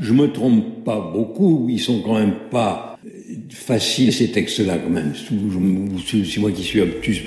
[0.00, 2.98] Je me trompe pas beaucoup, ils sont quand même pas
[3.50, 5.12] faciles ces textes-là quand même.
[6.06, 7.22] C'est moi qui suis obtus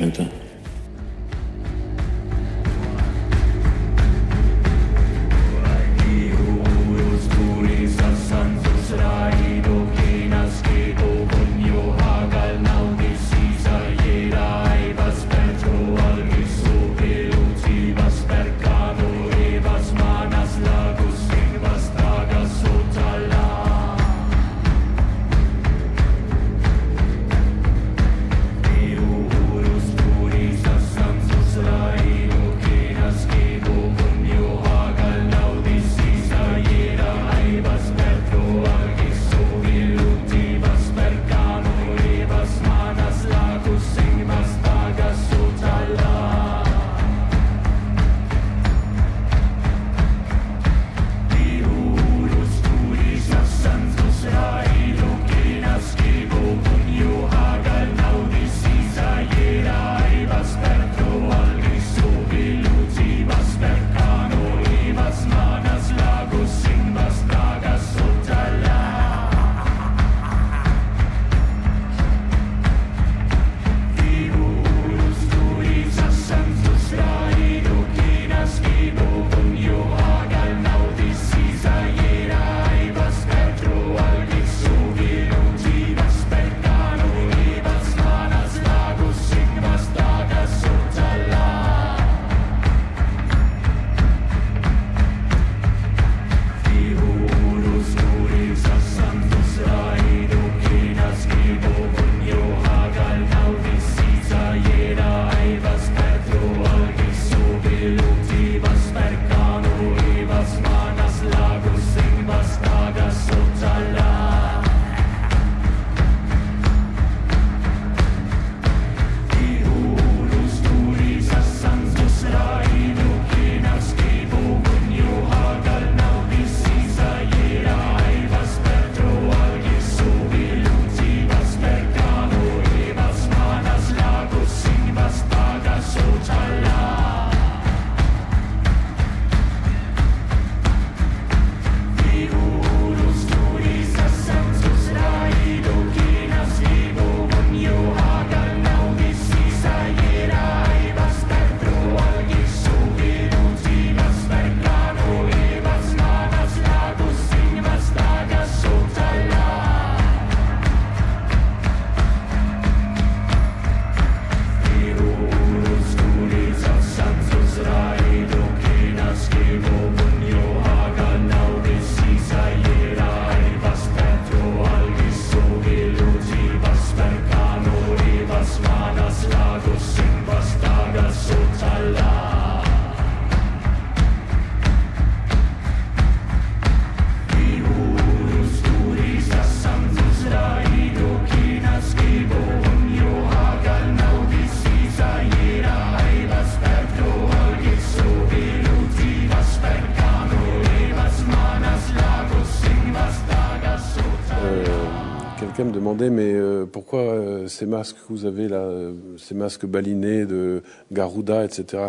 [206.10, 210.62] mais euh, pourquoi euh, ces masques que vous avez là, euh, ces masques balinés de
[210.92, 211.84] Garuda, etc.,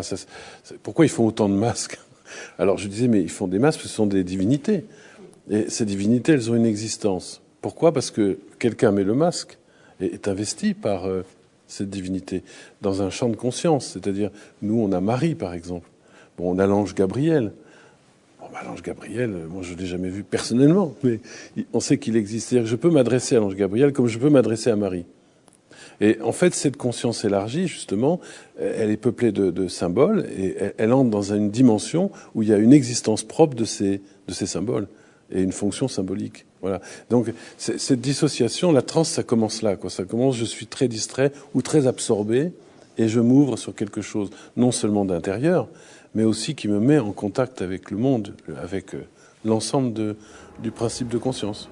[0.83, 1.99] pourquoi ils font autant de masques?
[2.57, 4.85] Alors je disais, mais ils font des masques, ce sont des divinités.
[5.49, 7.41] Et ces divinités, elles ont une existence.
[7.61, 7.91] Pourquoi?
[7.93, 9.57] Parce que quelqu'un met le masque
[9.99, 11.07] et est investi par
[11.67, 12.43] cette divinité
[12.81, 13.87] dans un champ de conscience.
[13.93, 14.31] C'est-à-dire,
[14.61, 15.87] nous, on a Marie, par exemple.
[16.37, 17.53] Bon, on a l'ange Gabriel.
[18.51, 21.19] Bah, l'ange Gabriel, euh, moi je ne l'ai jamais vu personnellement, mais
[21.73, 22.65] on sait qu'il existe.
[22.65, 25.05] Je peux m'adresser à l'ange Gabriel comme je peux m'adresser à Marie.
[26.01, 28.19] Et en fait, cette conscience élargie, justement,
[28.59, 32.57] elle est peuplée de, symboles et elle, entre dans une dimension où il y a
[32.57, 34.87] une existence propre de ces, de ces symboles
[35.31, 36.45] et une fonction symbolique.
[36.61, 36.81] Voilà.
[37.09, 39.75] Donc cette dissociation, la transe, ça commence là.
[39.75, 39.89] Quoi.
[39.89, 42.51] Ça commence, je suis très distrait ou très absorbé
[42.97, 45.67] et je m'ouvre sur quelque chose, non seulement d'intérieur,
[46.15, 49.05] mais aussi qui me met en contact avec le monde, avec euh,
[49.43, 50.15] l'ensemble
[50.63, 51.69] du principe de conscience.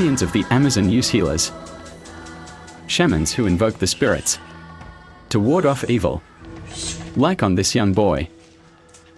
[0.00, 1.52] The Indians of the Amazon use healers,
[2.86, 4.38] shamans who invoke the spirits,
[5.28, 6.22] to ward off evil,
[7.16, 8.30] like on this young boy,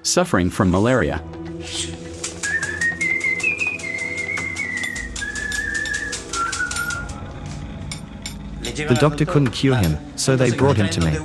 [0.02, 1.22] suffering from malaria.
[8.64, 11.16] The doctor couldn't cure him, so they brought him to me.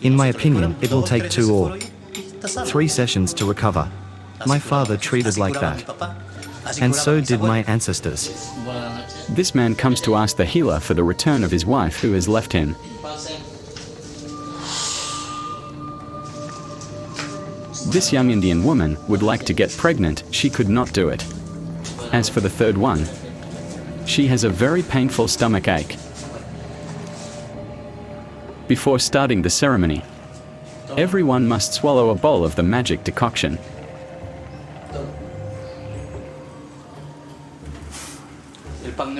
[0.00, 1.78] In my opinion, it will take two or
[2.64, 3.92] three sessions to recover.
[4.46, 6.31] My father treated like that.
[6.80, 8.50] And so did my ancestors.
[9.28, 12.28] This man comes to ask the healer for the return of his wife who has
[12.28, 12.76] left him.
[17.90, 21.24] This young Indian woman would like to get pregnant, she could not do it.
[22.12, 23.06] As for the third one,
[24.06, 25.96] she has a very painful stomach ache.
[28.68, 30.02] Before starting the ceremony,
[30.96, 33.58] everyone must swallow a bowl of the magic decoction.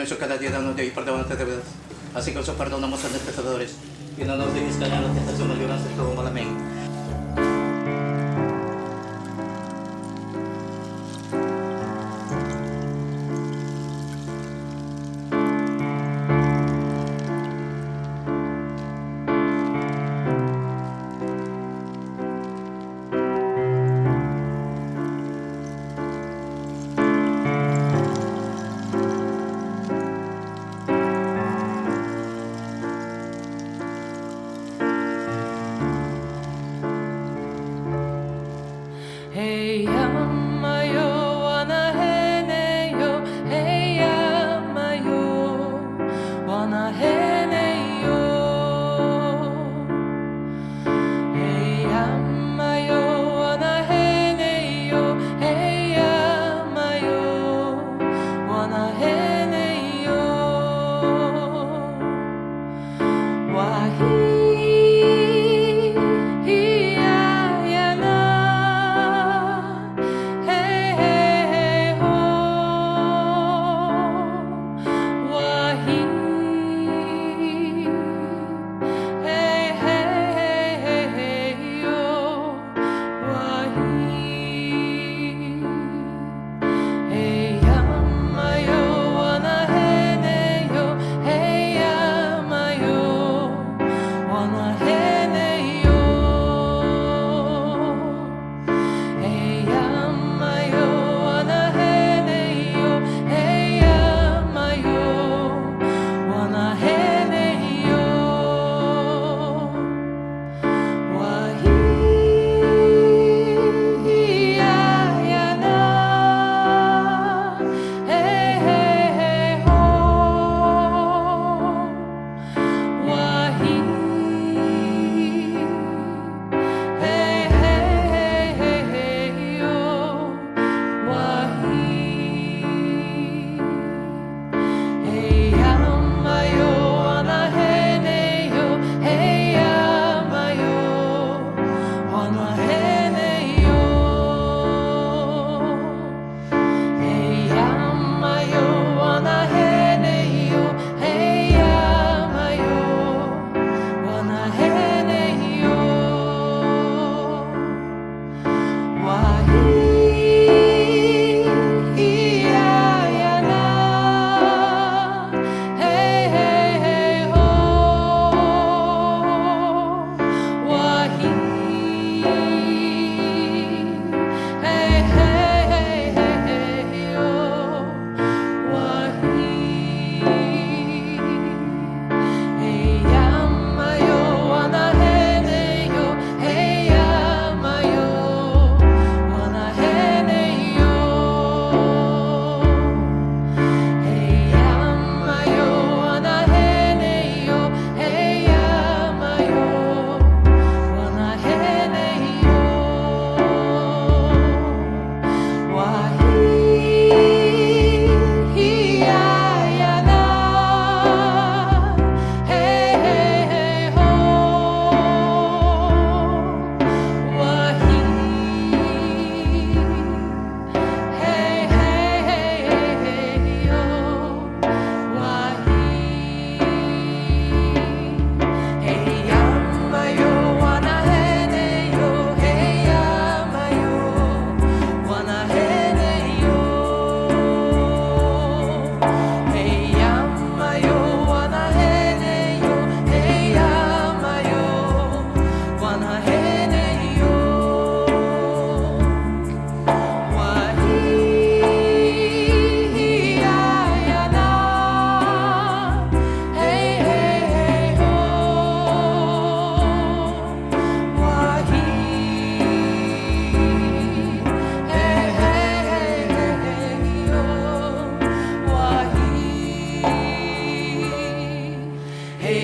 [0.03, 1.65] Nuestro cada día danos de hoy, perdónanos de deudas,
[2.13, 3.77] así como perdonamos a nuestros pecadores.
[4.19, 6.27] Y no nos dejes caer en la tentación, mas líbranos de todo mal.
[6.27, 6.82] Amén.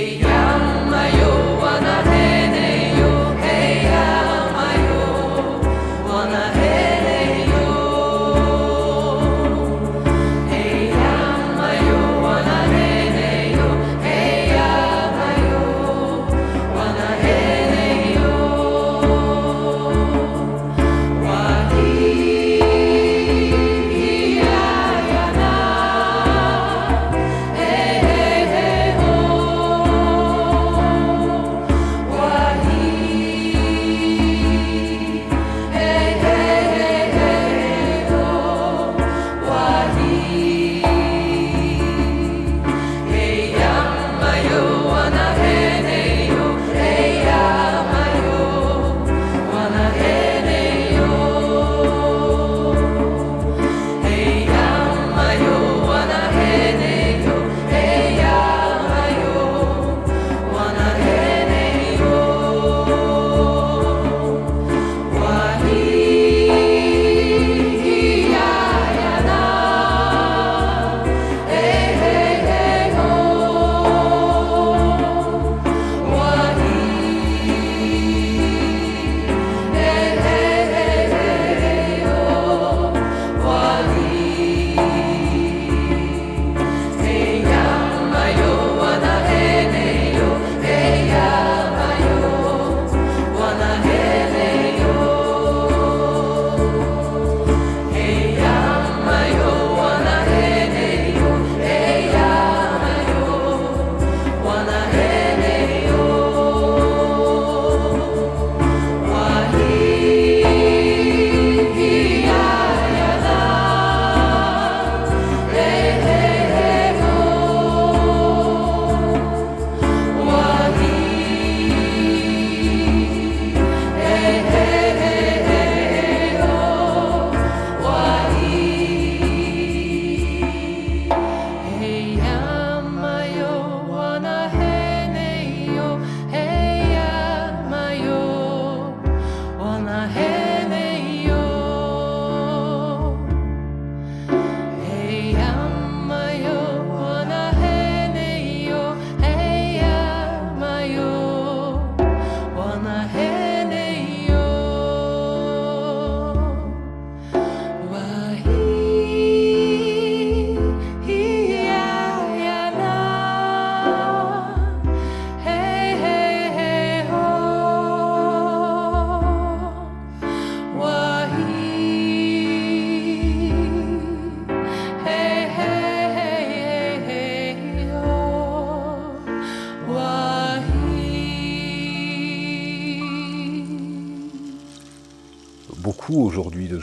[0.08, 1.22] にやん迷
[1.60, 2.37] わなへ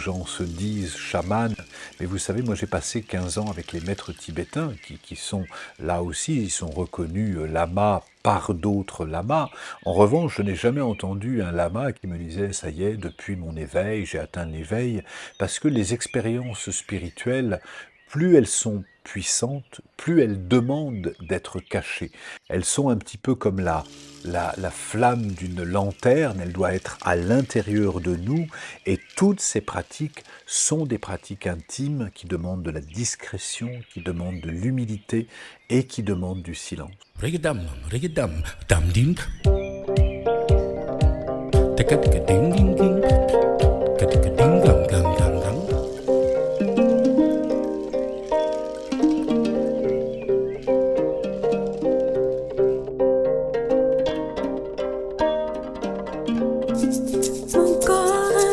[0.06, 1.56] gens se disent chamans,
[2.00, 5.46] mais vous savez, moi j'ai passé 15 ans avec les maîtres tibétains qui, qui sont
[5.80, 9.50] là aussi, ils sont reconnus euh, lamas par d'autres lamas.
[9.84, 13.36] En revanche, je n'ai jamais entendu un lama qui me disait ça y est, depuis
[13.36, 15.02] mon éveil, j'ai atteint l'éveil,
[15.40, 17.60] parce que les expériences spirituelles,
[18.08, 22.12] plus elles sont puissantes, plus elles demandent d'être cachées.
[22.48, 23.84] Elles sont un petit peu comme la,
[24.26, 28.48] la, la flamme d'une lanterne, elle doit être à l'intérieur de nous,
[28.86, 34.42] et toutes ces pratiques sont des pratiques intimes qui demandent de la discrétion, qui demandent
[34.42, 35.28] de l'humilité
[35.70, 36.92] et qui demandent du silence.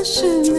[0.05, 0.52] 是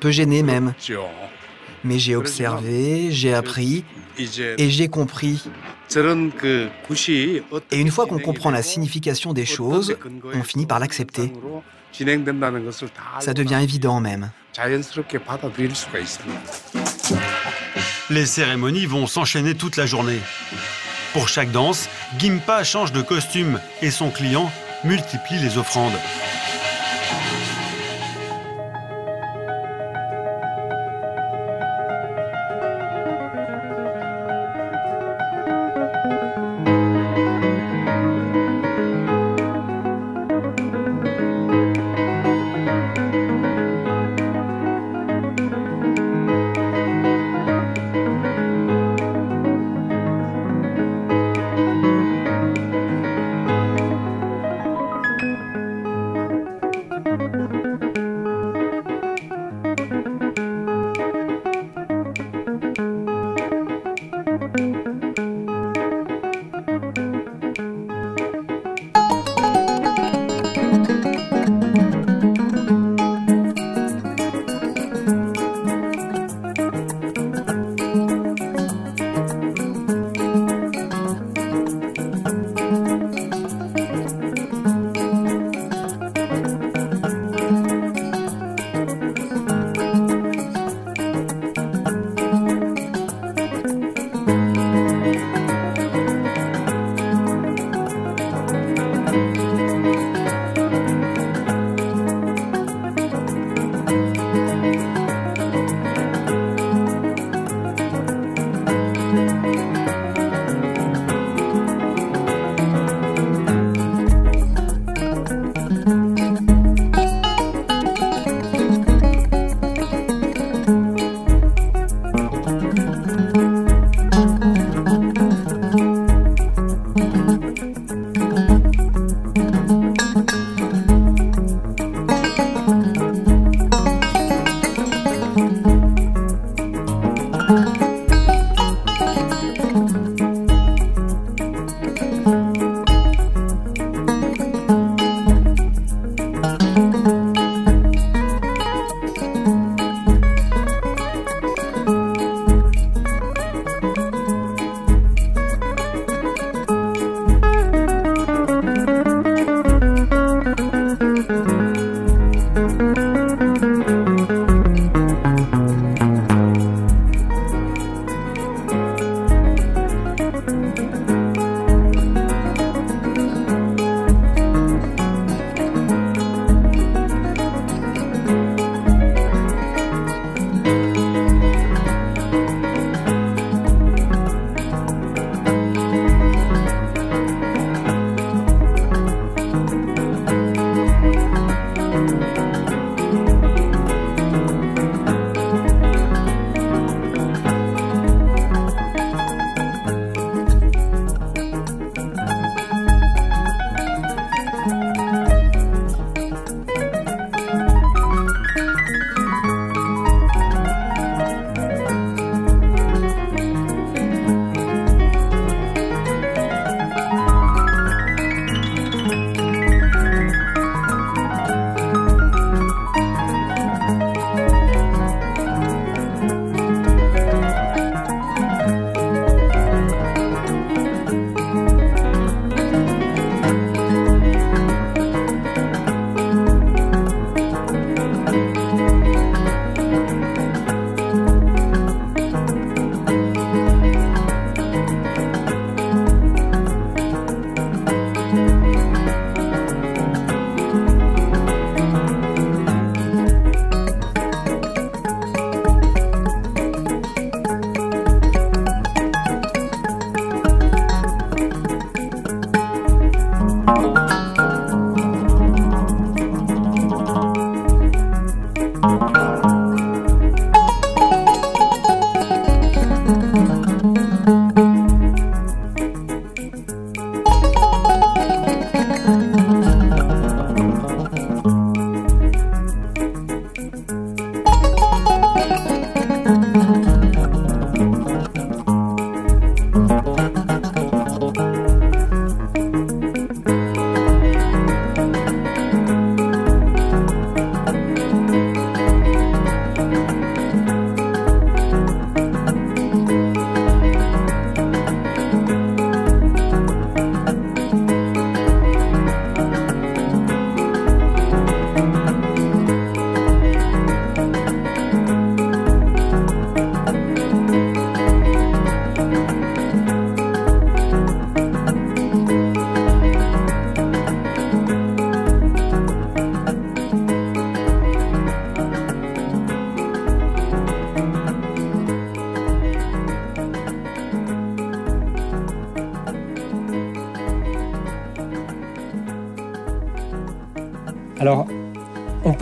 [0.00, 0.74] peu gêné même.
[1.84, 3.84] Mais j'ai observé, j'ai appris
[4.18, 5.44] et j'ai compris.
[7.70, 9.96] Et une fois qu'on comprend la signification des choses,
[10.34, 11.32] on finit par l'accepter.
[13.20, 14.30] Ça devient évident même.
[18.10, 20.20] Les cérémonies vont s'enchaîner toute la journée.
[21.12, 24.50] Pour chaque danse, Gimpa change de costume et son client
[24.84, 25.98] multiplie les offrandes.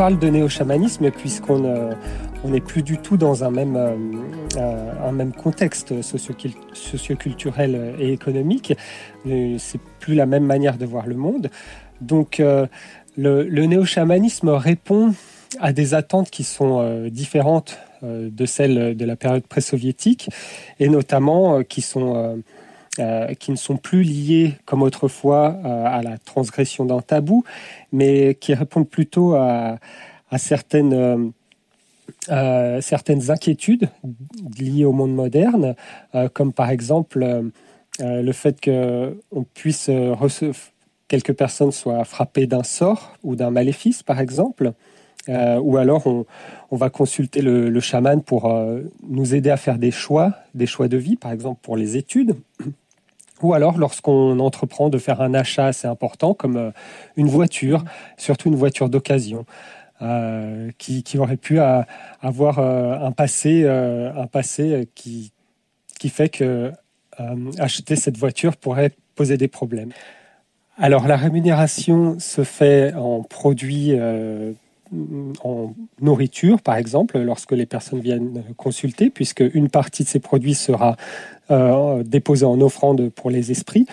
[0.09, 1.93] Parle de néo-chamanisme puisqu'on euh,
[2.43, 3.95] n'est plus du tout dans un même, euh,
[4.57, 8.73] euh, contexte sociocul- socioculturel et économique.
[9.27, 11.51] C'est plus la même manière de voir le monde.
[12.01, 12.69] Donc, le,
[13.17, 15.13] le néo-chamanisme répond
[15.61, 20.31] à des attentes qui sont différentes de celles de la période pré-soviétique
[20.81, 22.39] et notamment qui sont
[23.01, 27.45] euh, qui ne sont plus liées comme autrefois euh, à la transgression d'un tabou,
[27.93, 29.79] mais qui répondent plutôt à,
[30.37, 31.33] certaines,
[32.29, 33.89] euh, certaines inquiétudes
[34.59, 35.77] liées au monde moderne,
[36.33, 37.51] comme par exemple
[38.01, 39.91] le fait que on puisse
[41.07, 44.73] quelques personnes soient frappées d'un sort ou d'un maléfice, par exemple.
[45.29, 48.53] Ou alors on, va consulter le, le chaman pour
[49.09, 52.35] nous aider à faire des choix, des choix de vie, par exemple pour les études.
[53.43, 56.71] Ou alors lorsqu'on entreprend de faire un achat assez important comme euh,
[57.17, 57.85] une voiture,
[58.17, 59.47] surtout une voiture d'occasion,
[60.03, 61.83] euh, qui, aurait pu euh,
[62.21, 65.33] avoir un passé, un passé qui,
[65.99, 66.73] qui fait que
[67.59, 69.91] acheter cette voiture pourrait poser des problèmes.
[70.77, 73.99] Alors la rémunération se fait en produits,
[75.45, 80.55] en nourriture par exemple, lorsque les personnes viennent consulter, puisque une partie de ces produits
[80.55, 80.97] sera
[81.51, 83.87] euh, déposée en offrande pour les esprits,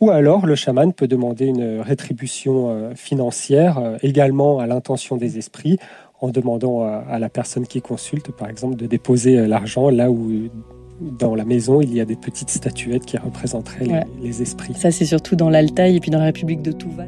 [0.00, 5.36] ou alors le chaman peut demander une rétribution euh, financière euh, également à l'intention des
[5.38, 5.78] esprits,
[6.20, 10.30] en demandant à, à la personne qui consulte, par exemple, de déposer l'argent là où
[11.18, 14.74] dans la maison il y a des petites statuettes qui représenteraient les- les esprits.
[14.74, 17.04] Ça, c'est surtout dans l'Altaï et puis dans la République de Touva.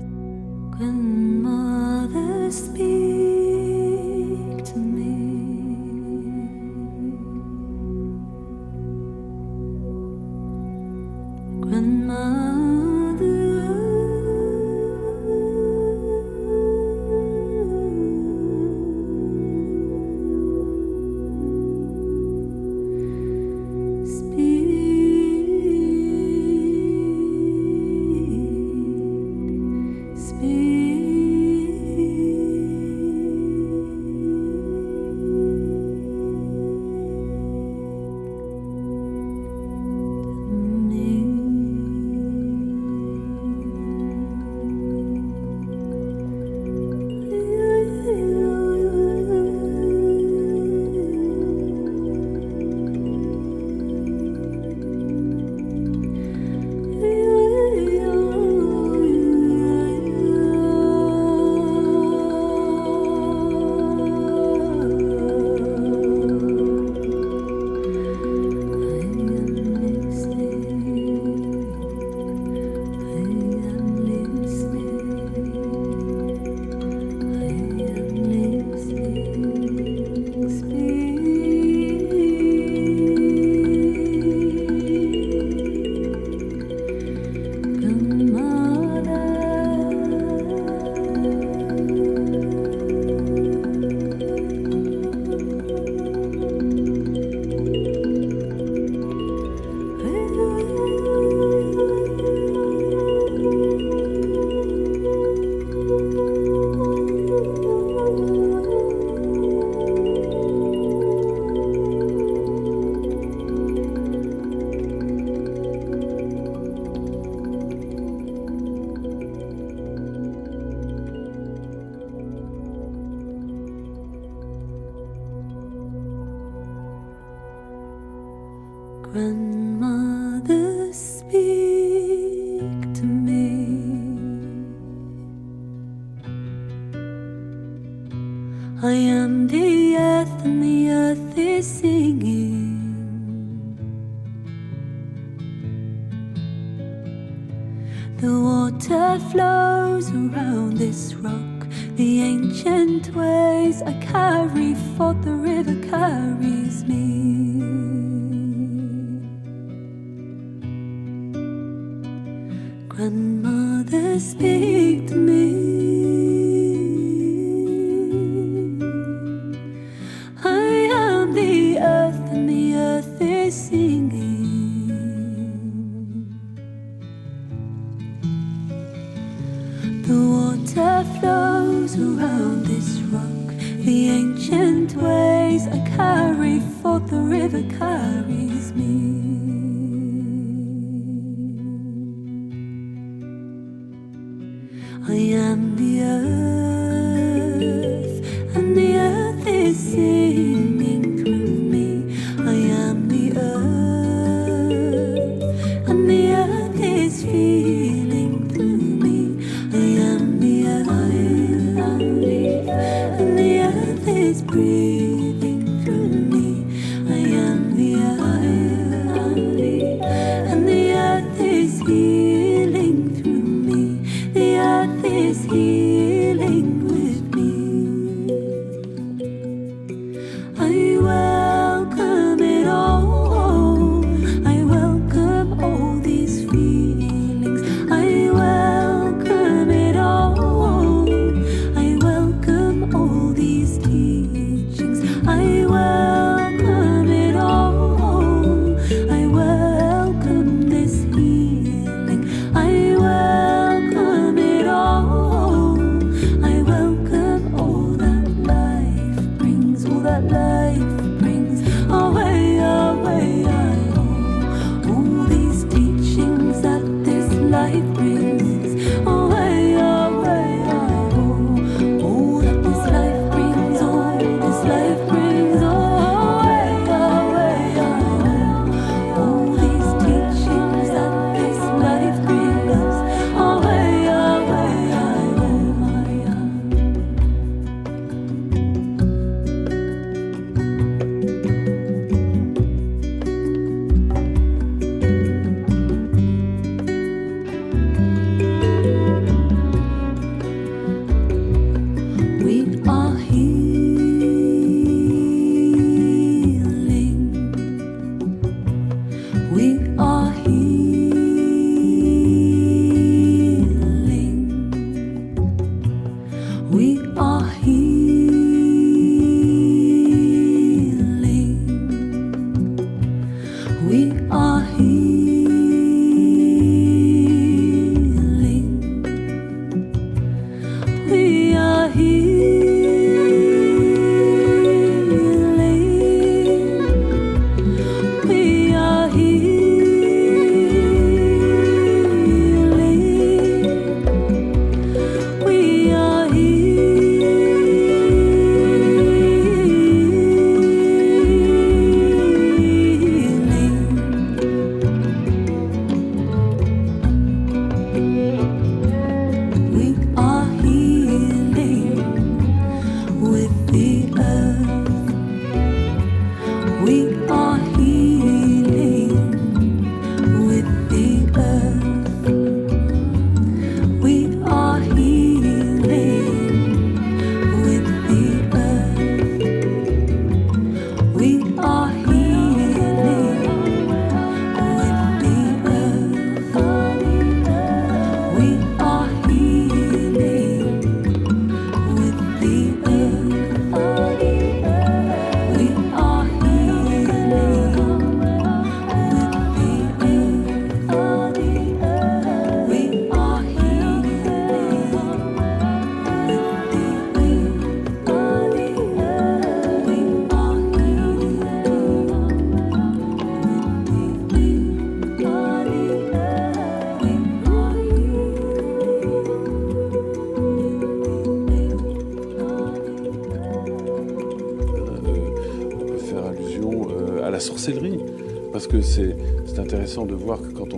[225.13, 225.92] is here.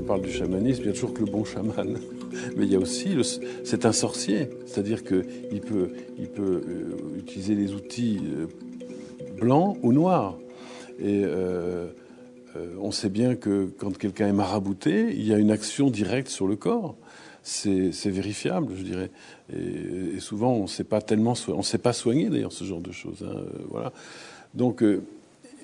[0.05, 1.96] On parle du chamanisme, il y a toujours que le bon chaman.
[2.57, 3.16] Mais il y a aussi,
[3.64, 5.88] c'est un sorcier, c'est-à-dire qu'il peut,
[6.18, 8.46] il peut euh, utiliser des outils euh,
[9.40, 10.36] blancs ou noirs.
[11.00, 11.88] Et euh,
[12.78, 16.46] on sait bien que quand quelqu'un est marabouté, il y a une action directe sur
[16.46, 16.96] le corps.
[17.42, 19.11] C'est vérifiable, je dirais.
[19.57, 22.92] Et, souvent, on ne sait pas tellement, on sait pas soigner d'ailleurs ce genre de
[22.92, 23.26] choses.
[23.26, 23.40] Hein,
[23.70, 23.90] voilà.
[24.52, 24.84] Donc,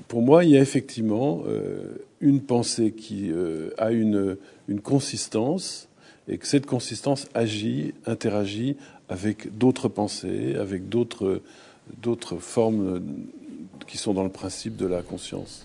[0.09, 4.37] pour moi, il y a effectivement euh, une pensée qui euh, a une,
[4.69, 5.89] une consistance
[6.29, 8.77] et que cette consistance agit, interagit
[9.09, 11.43] avec d'autres pensées, avec d'autres
[12.39, 13.03] formes
[13.87, 15.65] qui sont dans le principe de la conscience.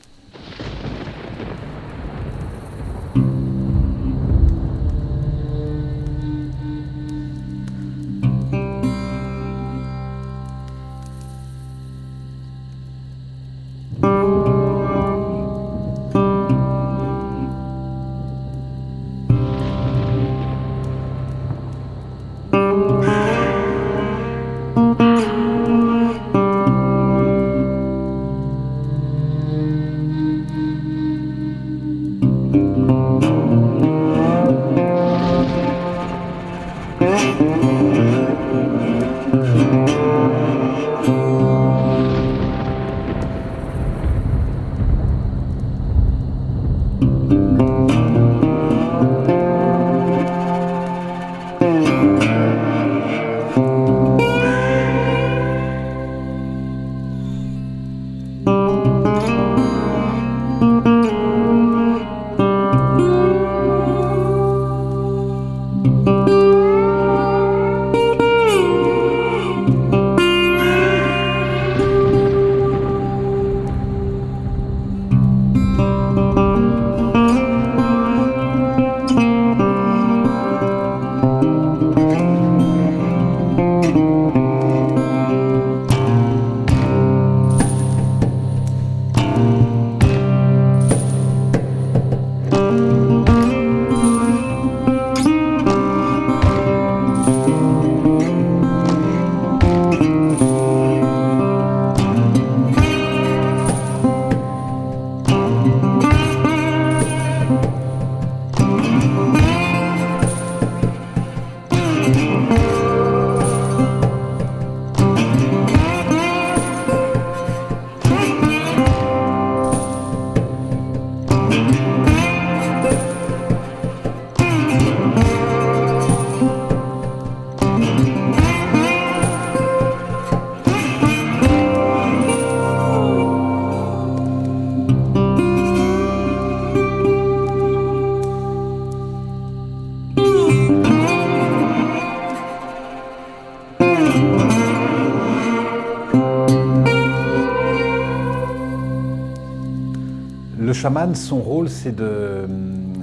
[150.85, 152.47] Chaman, son rôle, c'est de euh,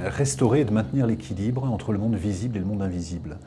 [0.07, 3.39] restaurer et de maintenir l'équilibre entre le monde visible et le monde invisible.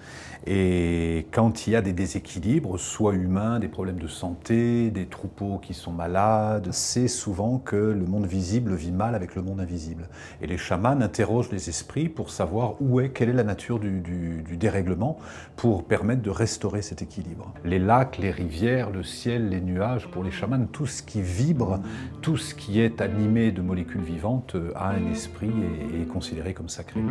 [0.47, 5.57] Et quand il y a des déséquilibres, soit humains, des problèmes de santé, des troupeaux
[5.57, 10.07] qui sont malades, c'est souvent que le monde visible vit mal avec le monde invisible.
[10.41, 14.43] Et les chamans interrogent les esprits pour savoir où est, quelle est la nature du,
[14.51, 15.17] dérèglement,
[15.55, 17.51] pour permettre de restaurer cet équilibre.
[17.63, 21.79] Les lacs, les rivières, le ciel, les nuages, pour les chamans, tout ce qui vibre,
[22.21, 25.51] tout ce qui est animé de molécules vivantes euh, a un esprit
[25.93, 27.01] et est considéré comme sacré.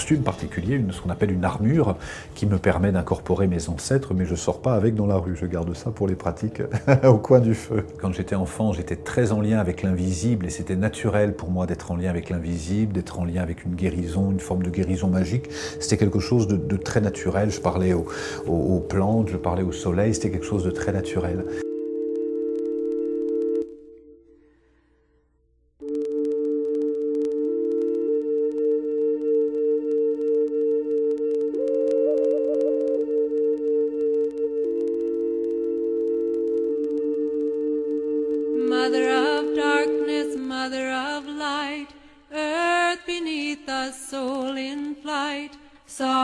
[0.00, 1.94] Costume particulier, ce qu'on appelle une armure,
[2.34, 5.36] qui me permet d'incorporer mes ancêtres, mais je sors pas avec dans la rue.
[5.36, 6.62] Je garde ça pour les pratiques
[7.04, 7.84] au coin du feu.
[8.00, 11.90] Quand j'étais enfant, j'étais très en lien avec l'invisible et c'était naturel pour moi d'être
[11.90, 15.50] en lien avec l'invisible, d'être en lien avec une guérison, une forme de guérison magique.
[15.80, 17.50] C'était quelque chose de, très naturel.
[17.50, 21.44] Je parlais aux plantes, je parlais au soleil, c'était quelque chose de très naturel.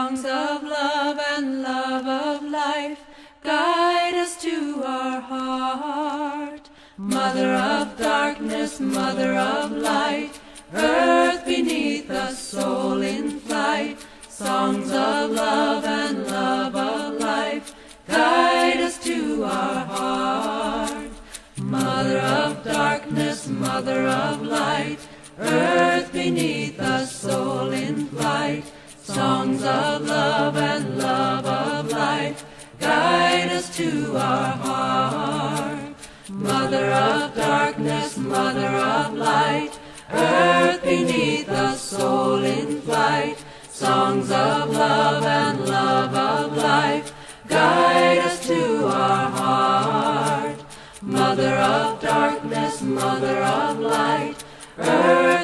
[0.07, 3.01] Songs of love and love of life,
[3.43, 6.69] guide us to our heart.
[6.97, 10.39] Mother of darkness, mother of light,
[10.73, 13.97] earth beneath us, soul in flight,
[14.29, 17.75] songs of love and love of life,
[18.07, 21.11] guide us to our heart.
[21.57, 24.99] Mother of darkness, mother of light,
[25.37, 28.63] earth beneath us, soul in flight,
[29.07, 32.45] songs of love and love of life,
[32.77, 35.95] guide us to our heart.
[36.29, 39.79] Mother of darkness, mother of light,
[40.11, 43.37] earth beneath us, soul in flight,
[43.69, 47.13] songs of love and love of life,
[47.47, 50.59] guide us to our heart.
[51.01, 54.35] Mother of darkness, mother of light,
[54.77, 55.36] earth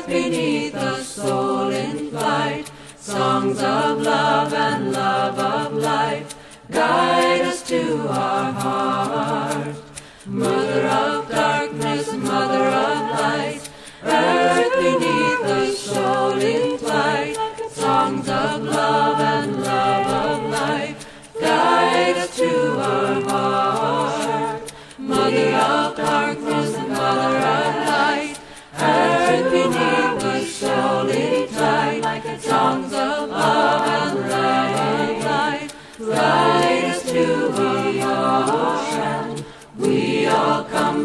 [3.60, 6.36] of love and love of life,
[6.70, 9.32] guide us to our heart.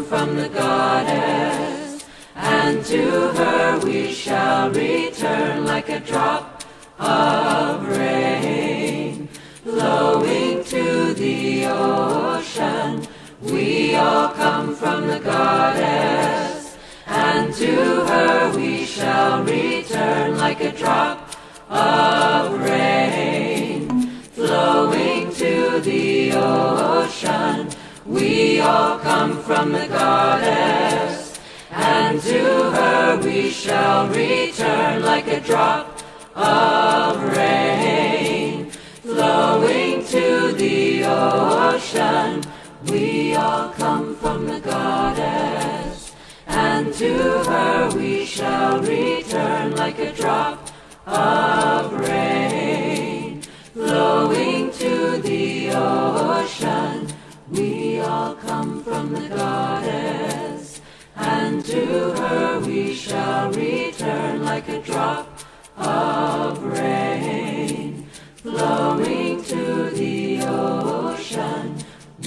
[0.09, 2.03] from the goddess,
[2.33, 6.63] and to her we shall return like a drop
[6.97, 9.27] of rain,
[9.63, 13.07] flowing to the ocean.
[13.39, 17.75] We all come from the goddess, and to
[18.11, 21.35] her we shall return like a drop
[21.69, 27.69] of rain, flowing to the ocean.
[28.09, 31.39] We all come from the goddess,
[31.69, 36.01] and to her we shall return like a drop
[36.35, 38.71] of rain
[39.03, 42.41] flowing to the ocean.
[42.87, 46.11] We all come from the goddess,
[46.47, 50.67] and to her we shall return like a drop
[51.05, 53.43] of rain
[53.75, 57.18] flowing to the ocean.
[57.51, 60.81] We all come from the goddess,
[61.15, 65.39] and to her we shall return like a drop
[65.75, 71.77] of rain flowing to the ocean.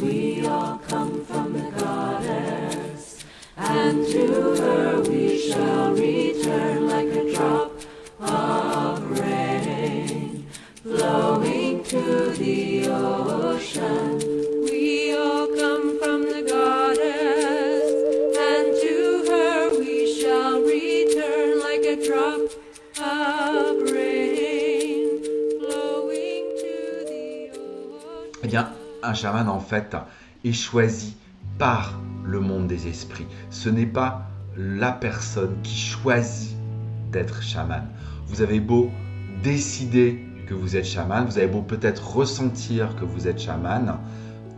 [0.01, 3.25] We all come from the goddess,
[3.57, 7.71] and to her we shall return like a drop
[8.19, 10.49] of rain
[10.83, 14.12] flowing to the ocean.
[29.15, 29.97] Chaman, en fait,
[30.45, 31.17] est choisi
[31.59, 33.27] par le monde des esprits.
[33.51, 36.57] Ce n'est pas la personne qui choisit
[37.11, 37.87] d'être chaman.
[38.27, 38.91] Vous avez beau
[39.43, 43.99] décider que vous êtes chaman, vous avez beau peut-être ressentir que vous êtes chaman,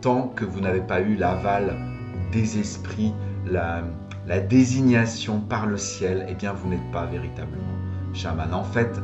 [0.01, 1.75] tant que vous n'avez pas eu l'aval
[2.31, 3.13] des esprits,
[3.45, 3.83] la,
[4.49, 7.63] désignation par le ciel, eh bien vous n'êtes pas véritablement
[8.13, 8.53] chaman.
[8.53, 8.99] En fait,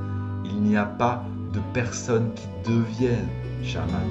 [0.45, 1.24] il n'y a pas
[1.54, 3.30] de personnes qui deviennent
[3.64, 4.02] chaman.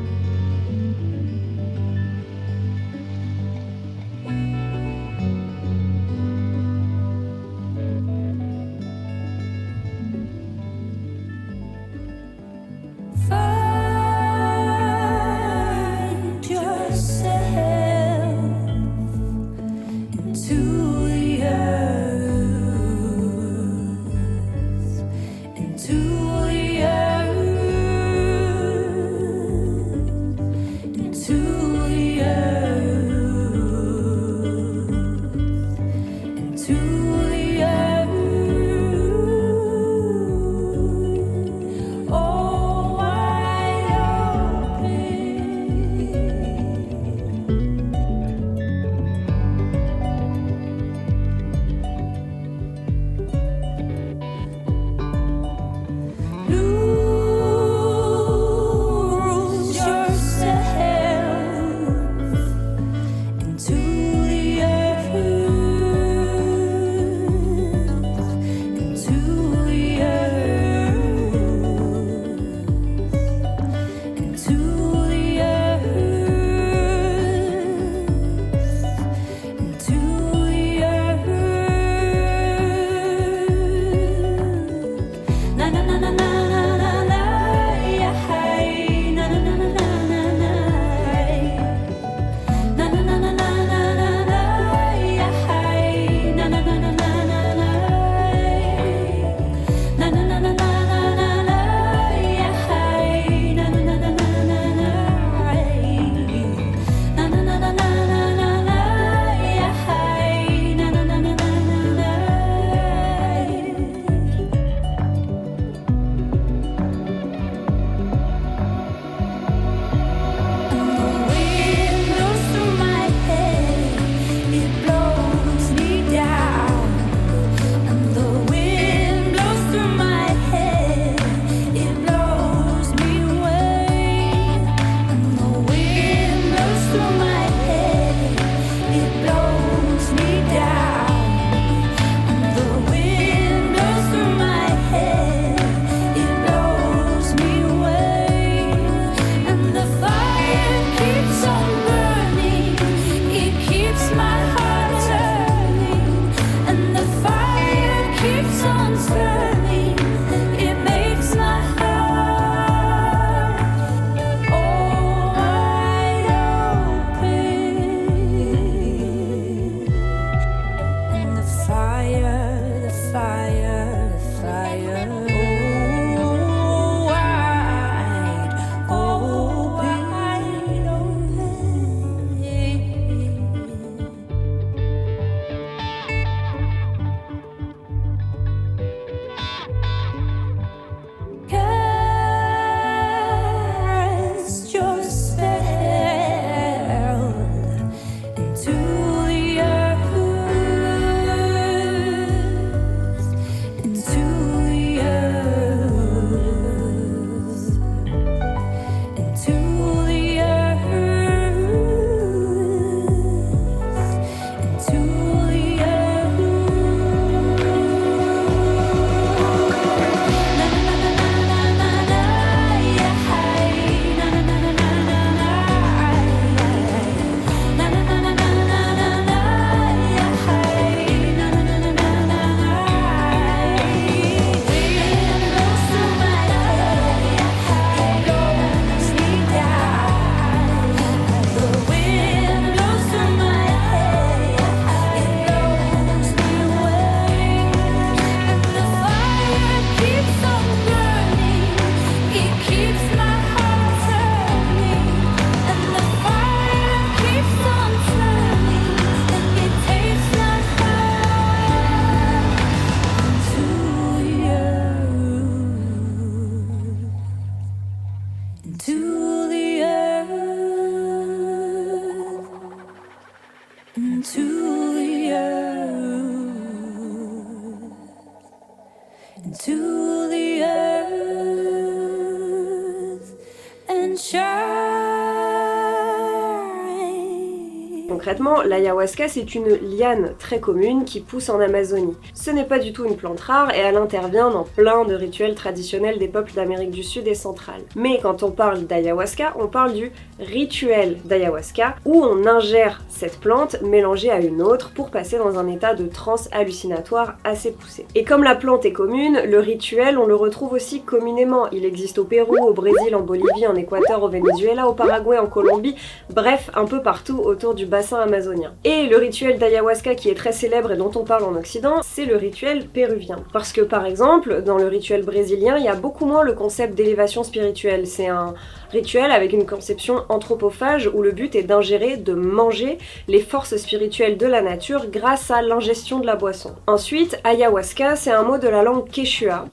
[288.64, 292.16] L'ayahuasca, c'est une liane très commune qui pousse en Amazonie.
[292.32, 295.54] Ce n'est pas du tout une plante rare et elle intervient dans plein de rituels
[295.54, 297.82] traditionnels des peuples d'Amérique du Sud et centrale.
[297.96, 303.82] Mais quand on parle d'ayahuasca, on parle du rituel d'ayahuasca où on ingère cette plante
[303.82, 308.06] mélangée à une autre pour passer dans un état de transe hallucinatoire assez poussé.
[308.14, 311.68] Et comme la plante est commune, le rituel, on le retrouve aussi communément.
[311.70, 315.48] Il existe au Pérou, au Brésil, en Bolivie, en Équateur, au Venezuela, au Paraguay, en
[315.48, 315.96] Colombie,
[316.30, 318.72] bref, un peu partout autour du bassin amazonien.
[318.84, 322.24] Et le rituel d'ayahuasca qui est très célèbre et dont on parle en Occident, c'est
[322.24, 323.36] le rituel péruvien.
[323.52, 326.94] Parce que par exemple, dans le rituel brésilien, il y a beaucoup moins le concept
[326.94, 328.06] d'élévation spirituelle.
[328.06, 328.54] C'est un
[328.91, 334.36] rituel avec une conception anthropophage où le but est d'ingérer, de manger les forces spirituelles
[334.36, 336.74] de la nature grâce à l'ingestion de la boisson.
[336.86, 339.66] Ensuite, ayahuasca, c'est un mot de la langue quechua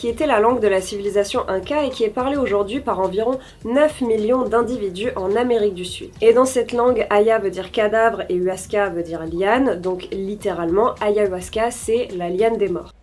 [0.00, 3.38] qui était la langue de la civilisation inca et qui est parlée aujourd'hui par environ
[3.66, 6.08] 9 millions d'individus en Amérique du Sud.
[6.22, 10.94] Et dans cette langue, aya veut dire cadavre et huasca veut dire liane, donc littéralement,
[11.02, 12.94] ayahuasca c'est la liane des morts.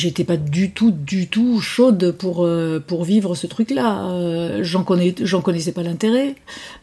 [0.00, 4.10] J'étais pas du tout, du tout chaude pour euh, pour vivre ce truc-là.
[4.10, 6.34] Euh, j'en connais, j'en connaissais pas l'intérêt.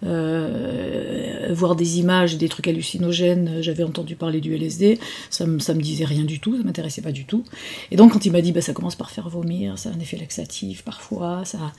[0.05, 3.61] Euh, voir des images, des trucs hallucinogènes.
[3.61, 4.99] J'avais entendu parler du LSD,
[5.31, 7.43] ça me ça me disait rien du tout, ça m'intéressait pas du tout.
[7.89, 9.99] Et donc quand il m'a dit bah ça commence par faire vomir, ça a un
[9.99, 11.73] effet laxatif parfois, ça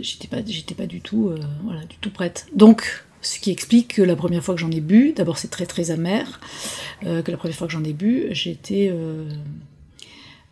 [0.00, 1.32] j'étais pas j'étais pas du tout
[1.64, 2.46] voilà du tout prête.
[2.54, 5.66] Donc Ce qui explique que la première fois que j'en ai bu, d'abord c'est très
[5.66, 6.40] très amer,
[7.02, 8.92] que la première fois que j'en ai bu, j'étais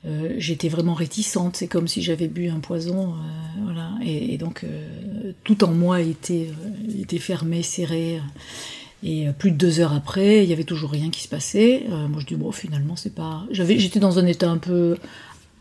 [0.07, 1.57] euh, j'étais vraiment réticente.
[1.57, 3.91] C'est comme si j'avais bu un poison, euh, voilà.
[4.05, 6.49] Et, donc euh, tout en moi était
[7.19, 8.21] fermé, serré.
[9.03, 11.85] Et plus de deux heures après, il y avait toujours rien qui se passait.
[11.89, 13.45] Moi, je dis bon, finalement, c'est pas.
[13.51, 14.97] J'avais, j'étais dans un état un peu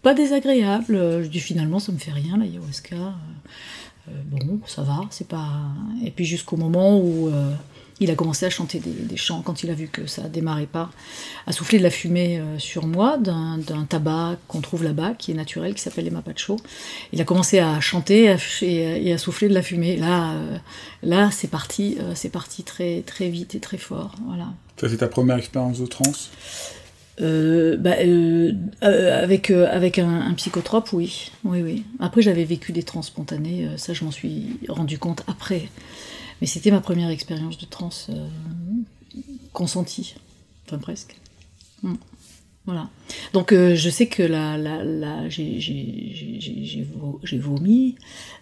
[0.06, 1.24] pas désagréable.
[1.24, 2.96] Je dis finalement, ça me fait rien l'ayahuasca.
[2.96, 5.50] Euh, euh, bon, ça va, c'est pas.
[6.04, 7.32] Et puis jusqu'au moment où
[8.00, 10.66] il a commencé à chanter des, des chants, quand il a vu que ça démarrait
[10.66, 10.92] pas,
[11.48, 15.36] à souffler de la fumée euh, sur moi d'un tabac qu'on trouve là-bas, qui est
[15.36, 16.58] naturel, qui s'appelle les mapacho.
[17.14, 19.96] Il a commencé à chanter à et, à- et à souffler de la fumée.
[19.96, 20.58] Là, euh,
[21.04, 24.16] là, c'est parti, euh, c'est parti très très vite et très fort.
[24.28, 24.48] Voilà.
[24.80, 26.30] Ça, c'est ta première expérience de transe
[27.22, 28.52] Euh, bah, euh,
[28.84, 31.84] euh, avec avec un, un psychotrope, oui, oui, oui.
[32.02, 35.70] Après, j'avais vécu des trans spontanées, ça, je m'en suis rendu compte après.
[36.42, 38.28] Mais c'était ma première expérience de trans euh,
[39.54, 40.16] consentie,
[40.66, 41.16] enfin presque.
[41.84, 41.96] Mm.
[42.68, 42.90] Voilà.
[43.34, 47.94] Donc euh, je sais que là, là, là j'ai- j'ai j'ai- j'ai vo- j'ai vomi,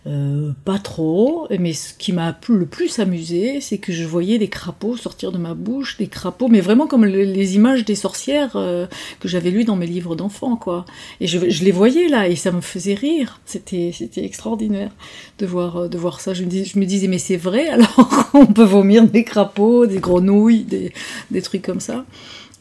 [0.08, 4.48] euh, pas trop, mais ce qui m'a le plus amusé, c'est que je voyais des
[4.48, 8.56] crapauds sortir de ma bouche, des crapauds, mais vraiment comme le- les images des sorcières
[8.56, 8.88] euh,
[9.20, 10.86] que j'avais lues dans mes livres d'enfants, quoi.
[11.20, 13.42] Et je, je les voyais là, et ça me faisait rire.
[13.46, 14.92] C'était extraordinaire
[15.40, 16.34] de voir, euh, de voir ça.
[16.34, 20.00] Je me, je me disais, mais c'est vrai, alors on peut vomir des crapauds, des
[20.00, 20.94] grenouilles, des,
[21.30, 22.06] des trucs comme ça.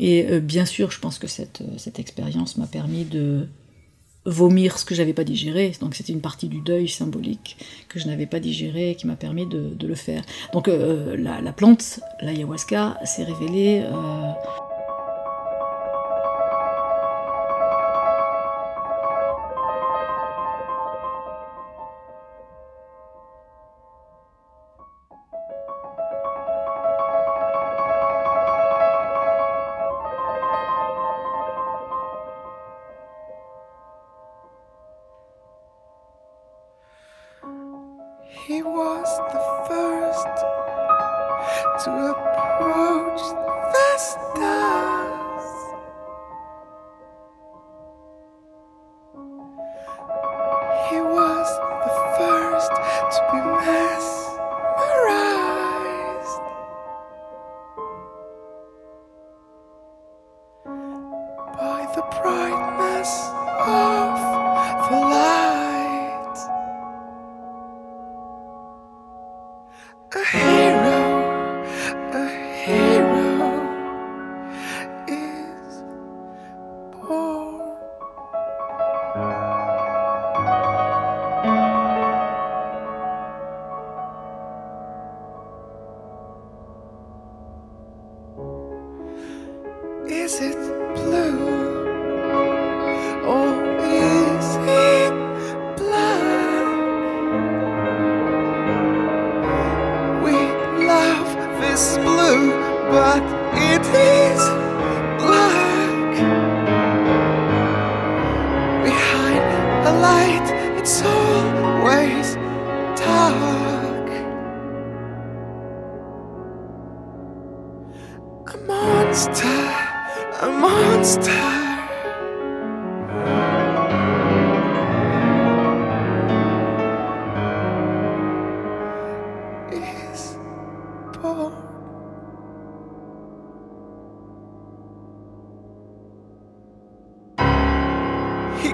[0.01, 3.47] Et euh, bien sûr, je pense que cette, euh, cette expérience m'a permis de
[4.25, 5.73] vomir ce que j'avais pas digéré.
[5.81, 7.57] Donc c'était une partie du deuil symbolique
[7.89, 10.23] que je n'avais pas digéré et qui m'a permis de, de le faire.
[10.53, 13.83] Donc euh, la, la plante, l'ayahuasca, s'est révélée.
[13.85, 14.33] euh,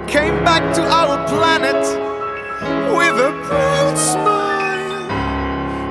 [0.09, 1.85] came back to our planet
[2.97, 5.07] with a proud smile,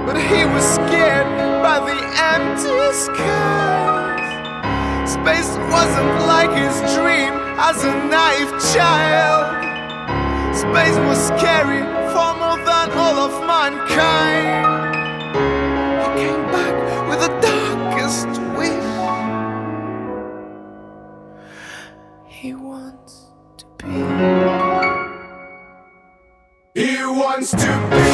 [0.08, 1.30] but he was scared
[1.62, 2.00] by the
[2.34, 4.26] empty skies.
[5.08, 9.54] Space wasn't like his dream as a naive child.
[10.56, 14.98] Space was scary for more than all of mankind.
[16.02, 16.47] He came
[27.38, 28.07] one's to.